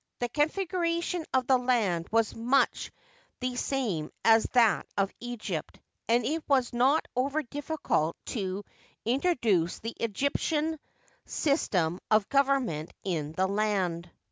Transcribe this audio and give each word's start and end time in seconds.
The 0.17 0.29
configuration 0.29 1.25
of 1.31 1.45
the 1.45 1.59
land 1.59 2.07
was 2.09 2.33
much 2.35 2.91
the 3.39 3.55
same 3.55 4.09
as 4.25 4.45
that 4.53 4.87
of 4.97 5.11
Egypt, 5.19 5.79
and 6.09 6.25
it 6.25 6.43
was 6.49 6.73
not 6.73 7.07
over 7.15 7.43
difficult 7.43 8.17
to 8.33 8.65
in 9.05 9.21
troduce 9.21 9.79
the 9.79 9.93
Egyptian 9.99 10.79
system 11.27 11.99
of 12.09 12.27
government 12.29 12.91
in 13.03 13.33
the 13.33 13.45
land. 13.47 14.09